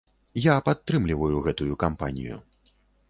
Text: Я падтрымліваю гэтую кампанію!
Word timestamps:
Я 0.45 0.53
падтрымліваю 0.69 1.43
гэтую 1.49 1.73
кампанію! 1.85 2.41